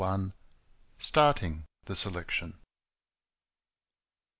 [0.97, 2.57] Starting the Selection.